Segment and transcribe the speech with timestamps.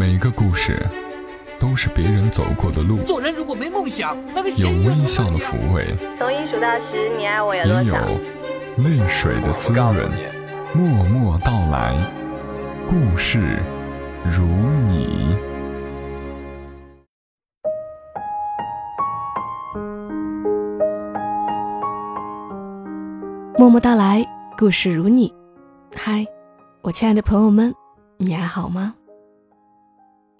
[0.00, 0.82] 每个故事
[1.58, 7.94] 都是别人走过的路，做人如果没梦想，那个有微笑的抚慰，从一数到十，你爱我有也有？
[8.78, 9.94] 泪水的滋润。
[10.72, 11.94] 默默到来，
[12.88, 13.58] 故事
[14.24, 14.46] 如
[14.88, 15.36] 你。
[23.58, 24.26] 默默到来，
[24.56, 25.30] 故事如你。
[25.94, 26.24] 嗨，
[26.80, 27.74] 我亲爱的朋友们，
[28.16, 28.94] 你还好吗？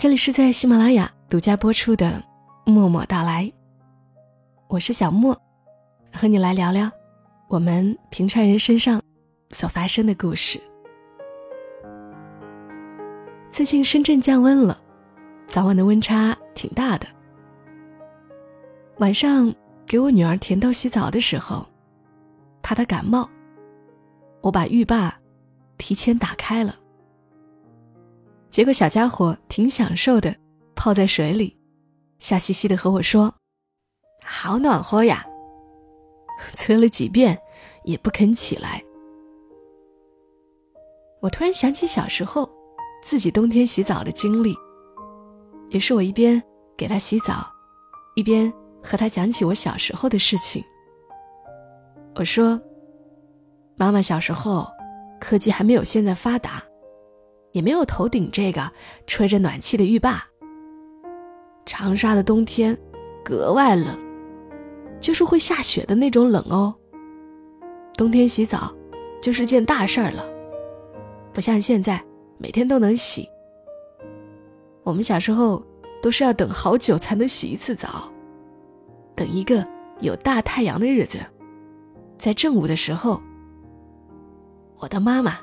[0.00, 2.24] 这里是在喜马拉雅独家播出的
[2.72, 3.44] 《默默到来》，
[4.66, 5.38] 我是小莫，
[6.10, 6.90] 和你来聊聊
[7.48, 9.02] 我们平常人身上
[9.50, 10.58] 所发生的故事。
[13.50, 14.80] 最近深圳降温了，
[15.46, 17.06] 早晚的温差挺大的。
[19.00, 19.54] 晚上
[19.86, 21.66] 给我女儿甜豆洗澡的时候，
[22.62, 23.28] 怕她感冒，
[24.40, 25.14] 我把浴霸
[25.76, 26.74] 提前打开了。
[28.50, 30.34] 结果小家伙挺享受的，
[30.74, 31.56] 泡在水里，
[32.18, 33.32] 笑嘻嘻的和我说
[34.26, 35.24] ：“好暖和呀！”
[36.54, 37.38] 催了几遍
[37.84, 38.82] 也不肯起来。
[41.20, 42.50] 我突然想起小时候
[43.04, 44.54] 自己冬天洗澡的经历，
[45.68, 46.42] 也是我一边
[46.76, 47.46] 给他洗澡，
[48.16, 50.64] 一边和他讲起我小时候的事情。
[52.16, 52.60] 我说
[53.76, 54.66] ：“妈妈小时候，
[55.20, 56.62] 科技还没有现在发达，
[57.52, 58.70] 也没有头顶这个
[59.06, 60.24] 吹着暖气的浴霸。
[61.66, 62.76] 长沙的冬天
[63.24, 63.98] 格外冷，
[65.00, 66.74] 就是会下雪的那种冷哦。
[67.96, 68.74] 冬天洗澡
[69.22, 70.24] 就是件大事儿了，
[71.32, 72.02] 不像现在
[72.38, 73.28] 每天都能洗。
[74.82, 75.62] 我们小时候
[76.02, 78.10] 都是要等好久才能洗一次澡，
[79.14, 79.64] 等一个
[80.00, 81.18] 有大太阳的日子。”
[82.18, 83.22] 在正午的时候，
[84.78, 85.38] 我的妈妈，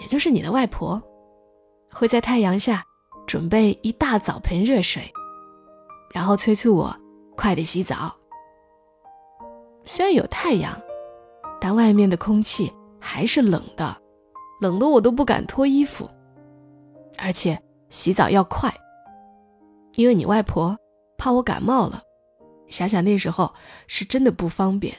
[0.00, 1.00] 也就是你的外婆，
[1.92, 2.84] 会在太阳下
[3.26, 5.10] 准备一大澡盆热水，
[6.12, 6.96] 然后催促我
[7.36, 8.14] 快点洗澡。
[9.84, 10.80] 虽然有太阳，
[11.60, 13.96] 但外面的空气还是冷的，
[14.60, 16.08] 冷的我都不敢脱衣服。
[17.16, 18.72] 而且洗澡要快，
[19.94, 20.76] 因为你外婆
[21.16, 22.02] 怕我感冒了。
[22.68, 23.52] 想想那时候
[23.86, 24.94] 是真的不方便。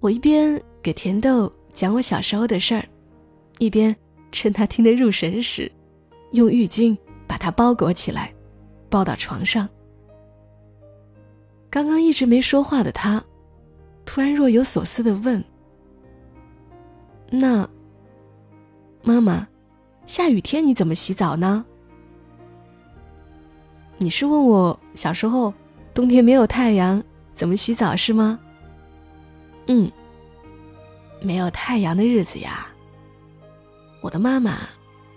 [0.00, 2.88] 我一边给甜豆讲我小时候的事儿，
[3.58, 3.92] 一边
[4.30, 5.68] 趁他听得入神时，
[6.30, 8.32] 用浴巾把他包裹起来，
[8.88, 9.68] 抱到床上。
[11.68, 13.20] 刚刚一直没说话的他，
[14.04, 15.44] 突然若有所思的问
[17.32, 17.68] ：“那，
[19.02, 19.44] 妈妈，
[20.06, 21.66] 下雨天你怎么洗澡呢？”
[23.98, 25.52] 你是问我小时候
[25.92, 27.02] 冬天没有太阳
[27.34, 28.38] 怎么洗澡是吗？
[29.66, 29.90] 嗯，
[31.20, 32.68] 没有太阳的日子呀，
[34.00, 34.60] 我的妈妈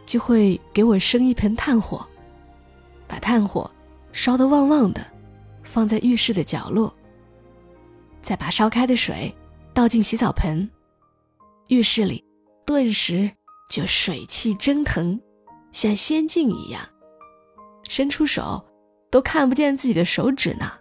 [0.06, 2.06] 就会给我生一盆炭火，
[3.08, 3.70] 把炭火
[4.12, 5.06] 烧得旺旺的，
[5.64, 6.92] 放在浴室的角落，
[8.22, 9.34] 再把烧开的水
[9.74, 10.68] 倒进洗澡盆，
[11.68, 12.24] 浴室里
[12.66, 13.30] 顿时
[13.70, 15.20] 就水汽蒸腾，
[15.72, 16.81] 像仙境一样，
[17.88, 18.66] 伸出手
[19.12, 20.72] 都看不见自己的手指呢。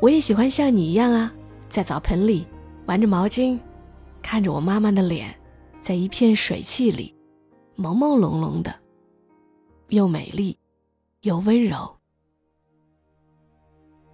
[0.00, 1.32] 我也喜欢像你一样啊，
[1.68, 2.46] 在澡盆里
[2.92, 3.58] 玩着毛巾，
[4.20, 5.34] 看着我妈妈的脸，
[5.80, 7.14] 在一片水汽里，
[7.74, 8.74] 朦朦胧胧的，
[9.88, 10.54] 又美丽，
[11.22, 11.90] 又温柔。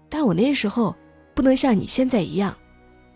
[0.09, 0.95] 但我那时候
[1.35, 2.57] 不能像你现在一样，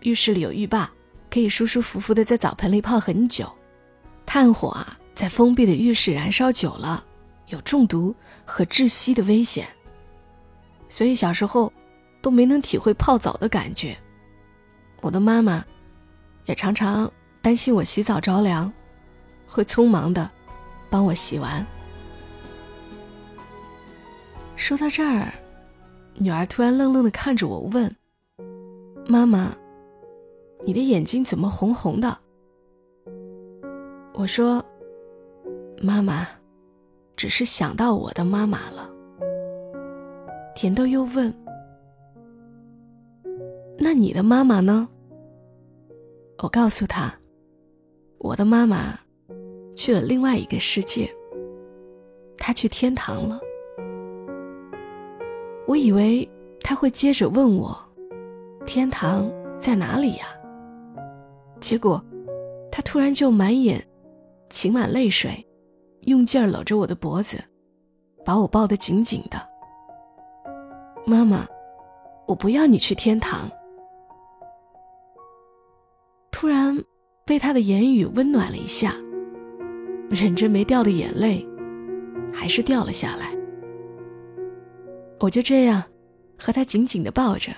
[0.00, 0.90] 浴室里有浴霸，
[1.30, 3.48] 可以舒舒服服的在澡盆里泡很久。
[4.26, 7.04] 炭火啊，在封闭的浴室燃烧久了，
[7.50, 8.12] 有中毒
[8.44, 9.68] 和窒息的危险。
[10.88, 11.72] 所以小时候。
[12.20, 13.98] 都没能体会泡澡的感觉，
[15.02, 15.62] 我的妈妈
[16.46, 17.10] 也常常
[17.42, 18.72] 担心我洗澡着凉，
[19.46, 20.30] 会匆忙的
[20.88, 21.66] 帮我洗完。
[24.54, 25.30] 说到这儿，
[26.14, 27.94] 女儿突然愣愣的看着我问
[29.08, 29.52] ：“妈妈，
[30.64, 32.16] 你的眼睛怎么红红的？”
[34.14, 34.64] 我说
[35.82, 36.28] ：“妈妈，
[37.16, 38.88] 只是想到我的妈妈了。”
[40.54, 41.34] 甜豆又问。
[43.78, 44.88] 那你的妈妈呢？
[46.42, 47.14] 我告诉他，
[48.18, 48.98] 我的妈妈
[49.76, 51.08] 去了另外一个世界，
[52.36, 53.40] 她去天堂了。
[55.68, 56.28] 我以为
[56.60, 57.78] 他会接着问我，
[58.66, 60.26] 天堂在哪里呀？
[61.60, 62.04] 结果，
[62.72, 63.80] 他突然就满眼
[64.50, 65.46] 噙满泪水，
[66.00, 67.40] 用劲儿搂着我的脖子，
[68.24, 69.40] 把我抱得紧紧的。
[71.06, 71.46] 妈妈，
[72.26, 73.48] 我不要你去天堂。
[77.24, 78.96] 被他的言语温暖了一下，
[80.10, 81.46] 忍着没掉的眼泪，
[82.32, 83.36] 还是掉了下来。
[85.20, 85.82] 我就这样
[86.36, 87.52] 和他紧紧的抱着。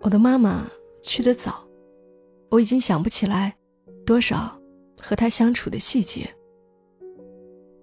[0.00, 0.68] 我的妈妈
[1.02, 1.64] 去得早，
[2.50, 3.54] 我已经想不起来
[4.04, 4.60] 多少
[5.00, 6.28] 和他相处的细节。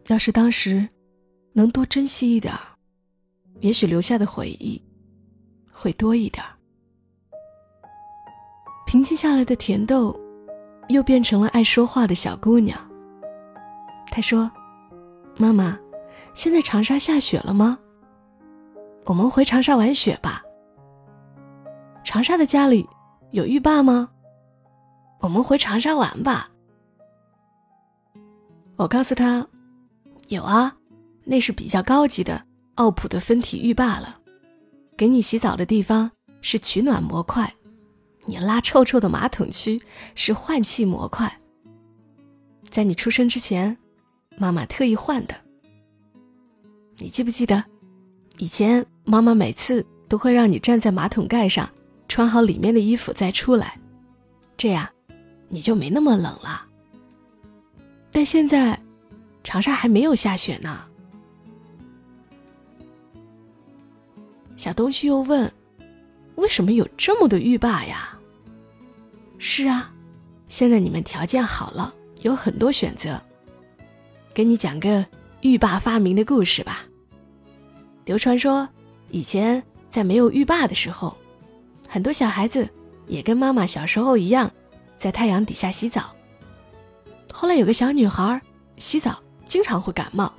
[0.08, 0.88] 要是当时
[1.54, 2.54] 能多珍惜一点
[3.60, 4.82] 也许留下的回忆
[5.72, 6.44] 会多一点
[8.88, 10.18] 平静下来的甜豆，
[10.88, 12.80] 又变成了爱说话的小姑娘。
[14.10, 14.50] 她说
[15.36, 15.78] ：“妈妈，
[16.34, 17.78] 现在长沙下雪了吗？
[19.04, 20.42] 我们回长沙玩雪吧。
[22.02, 22.88] 长沙的家里
[23.32, 24.10] 有浴霸吗？
[25.20, 26.50] 我们回长沙玩吧。”
[28.78, 29.46] 我告诉她。
[30.30, 30.74] 有啊，
[31.26, 32.42] 那是比较高级的
[32.76, 34.18] 奥普的分体浴霸了。
[34.96, 36.10] 给你洗澡的地方
[36.42, 37.54] 是取暖模块，
[38.28, 39.82] 你拉臭臭的马桶区
[40.14, 41.36] 是换气模块。
[42.70, 43.76] 在你出生之前，
[44.38, 45.34] 妈妈特意换的。
[46.98, 47.64] 你记不记得，
[48.38, 51.68] 以前妈妈每次都会让你站在马桶盖上，
[52.08, 53.80] 穿好里面的衣服再出来，
[54.56, 54.88] 这样
[55.50, 56.68] 你就没那么冷了。
[58.12, 58.80] 但现在。
[59.44, 60.84] 长沙还没有下雪呢。
[64.58, 65.50] 小东西又问
[66.36, 68.14] ：“为什么有这么多浴霸呀？”
[69.38, 69.92] 是啊，
[70.48, 73.22] 现在你们条件好了，有很多选择。
[74.34, 75.06] 给你讲个
[75.42, 76.86] 浴霸发明的故事吧。
[78.06, 78.68] 流传说，
[79.12, 81.16] 以前在没有浴霸的时候，
[81.88, 82.68] 很多小孩子
[83.08, 84.52] 也跟妈妈小时候一样，
[84.98, 86.14] 在太阳底下洗澡。
[87.32, 88.42] 后来有个小女孩
[88.78, 89.22] 洗澡。
[89.48, 90.30] 经常会感冒，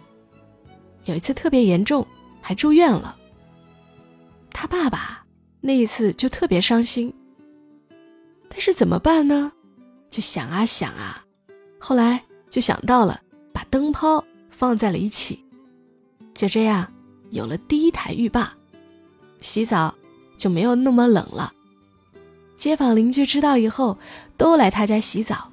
[1.06, 2.06] 有一次特别严重，
[2.43, 3.17] 还住院了。
[4.50, 5.25] 他爸爸
[5.62, 7.11] 那一次就特别伤心，
[8.59, 9.53] 但是怎么办呢？
[10.11, 11.25] 就想啊想啊，
[11.79, 13.23] 后来就想到了
[13.53, 15.45] 把灯泡放在了一起，
[16.35, 16.93] 就这样
[17.31, 18.53] 有了第一台浴霸，
[19.39, 19.95] 洗澡
[20.37, 21.53] 就没有那么冷了。
[22.57, 23.97] 街坊邻居知道以后，
[24.37, 25.53] 都来他家洗澡，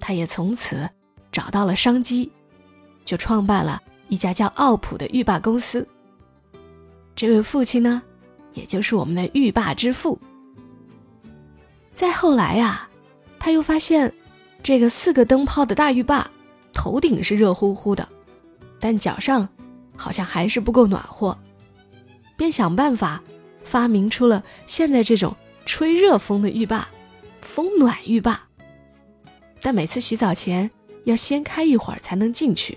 [0.00, 0.90] 他也从此
[1.30, 2.32] 找到了商机。
[3.04, 5.86] 就创办了一家叫奥普的浴霸公司。
[7.14, 8.02] 这位父亲呢，
[8.52, 10.18] 也就是我们的浴霸之父。
[11.96, 12.86] 再后来呀，
[13.38, 14.12] 他又发现，
[14.62, 16.30] 这个四个灯泡的大浴霸，
[16.74, 18.06] 头顶是热乎乎的，
[18.78, 19.48] 但脚上
[19.96, 21.36] 好像还是不够暖和，
[22.36, 23.22] 便想办法
[23.64, 25.34] 发明出了现在这种
[25.64, 26.86] 吹热风的浴霸——
[27.40, 28.46] 风暖浴霸。
[29.62, 30.70] 但每次洗澡前
[31.04, 32.76] 要先开一会儿才能进去。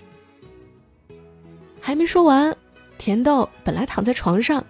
[1.82, 2.56] 还没说完，
[2.98, 4.66] 甜豆本来躺在床上，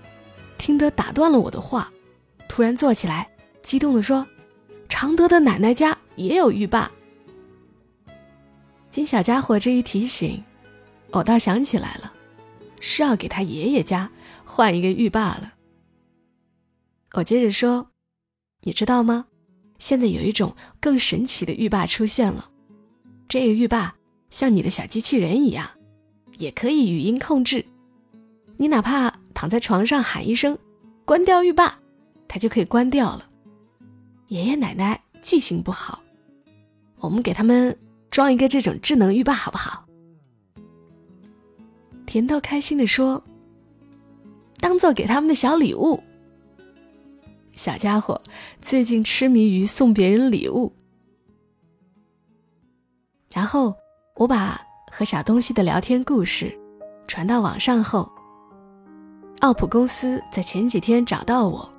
[0.58, 1.92] 听得打断了我的话，
[2.48, 3.30] 突然坐起来，
[3.62, 4.26] 激动地说
[4.90, 6.92] ：“常德的奶奶家也有浴霸。”
[8.92, 10.44] 经小家伙这一提醒，
[11.12, 12.12] 我倒想起来了，
[12.82, 14.10] 是要给他爷爷家
[14.44, 15.54] 换一个浴霸了。
[17.14, 17.92] 我接着说
[18.64, 19.28] ：“你知道吗？
[19.78, 22.50] 现在有一种更神奇的浴霸出现了，
[23.30, 23.96] 这个浴霸
[24.30, 25.70] 像你的小机器人一样。”
[26.38, 27.66] 也可以语音控制，
[28.56, 30.58] 你哪怕躺在床上喊一声
[31.04, 31.78] “关掉浴霸”，
[32.30, 33.29] 它就可以关掉了。
[34.30, 36.00] 爷爷奶奶记性不好，
[37.00, 37.78] 我们给他们
[38.10, 39.86] 装一个这种智能浴霸好不好？
[42.06, 43.24] 甜豆开心的说
[44.60, 46.04] ：“当做给他们的小礼物。”
[47.52, 48.22] 小家伙
[48.62, 50.72] 最近痴迷于送别人礼物，
[53.34, 53.76] 然后
[54.16, 54.62] 我把。
[54.92, 56.52] 和小东西的聊天故事
[57.08, 58.12] 传到网上后，
[59.40, 61.72] 奥普公司在前几天找到我，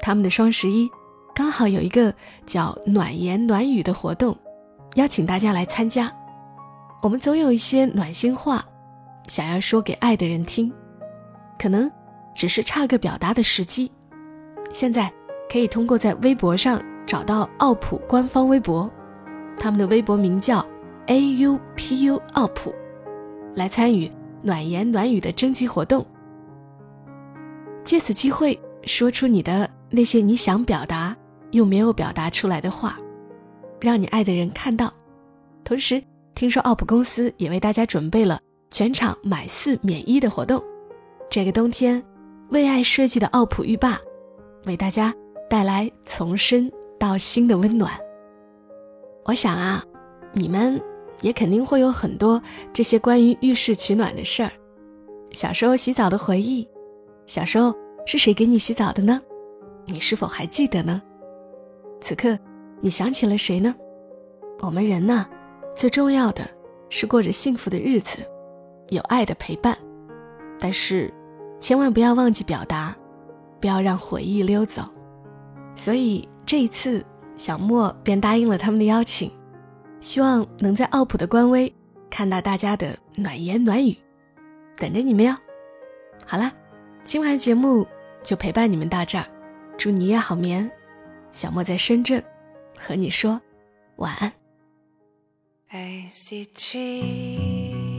[0.00, 0.90] 他们的双十一
[1.38, 2.12] 刚好有一个
[2.46, 4.36] 叫“暖言暖语”的活动，
[4.96, 6.12] 邀请大家来参加。
[7.00, 8.64] 我们总有一些暖心话，
[9.28, 10.72] 想要说给爱的人听，
[11.56, 11.88] 可能
[12.34, 13.88] 只是差个表达的时机。
[14.72, 15.08] 现在
[15.48, 18.90] 可以通过在微博上找到奥普官方微博，
[19.56, 20.66] 他们的微博名叫。
[21.06, 22.74] A U P U 奥普，
[23.54, 24.10] 来参与
[24.42, 26.04] 暖言暖语的征集活动。
[27.84, 31.16] 借此机会，说出你的那些你想表达
[31.50, 32.98] 又没有表达出来的话，
[33.80, 34.92] 让你爱的人看到。
[35.64, 36.02] 同时，
[36.34, 38.40] 听说奥普公司也为大家准备了
[38.70, 40.62] 全场买四免一的活动。
[41.30, 42.02] 这个冬天，
[42.50, 43.98] 为爱设计的奥普浴霸，
[44.66, 45.14] 为大家
[45.48, 47.92] 带来从身到心的温暖。
[49.24, 49.84] 我想啊，
[50.32, 50.80] 你们。
[51.20, 52.40] 也肯定会有很多
[52.72, 54.52] 这些关于浴室取暖的事儿，
[55.32, 56.64] 小时候洗澡的回忆，
[57.26, 57.74] 小时候
[58.06, 59.20] 是谁给你洗澡的呢？
[59.86, 61.02] 你是否还记得呢？
[62.00, 62.38] 此刻，
[62.80, 63.74] 你想起了谁呢？
[64.60, 65.26] 我们人呢，
[65.74, 66.48] 最重要的
[66.88, 68.18] 是过着幸福的日子，
[68.88, 69.76] 有爱的陪伴，
[70.58, 71.12] 但是
[71.60, 72.96] 千万不要忘记表达，
[73.60, 74.82] 不要让回忆溜走。
[75.74, 77.04] 所以这一次，
[77.36, 79.30] 小莫便答应了他们的邀请，
[80.00, 81.72] 希望能在奥普的官微
[82.10, 83.96] 看到大家的暖言暖语，
[84.76, 85.34] 等着你们哟。
[86.26, 86.52] 好啦，
[87.04, 87.86] 今晚的节目
[88.24, 89.24] 就陪伴你们到这儿，
[89.76, 90.68] 祝你夜好眠。
[91.38, 92.20] 小莫在深圳，
[92.76, 93.40] 和你说
[93.94, 94.32] 晚安。
[95.68, 97.94] I see trees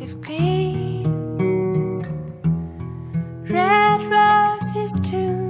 [0.00, 1.04] of green,
[3.46, 5.43] red roses too.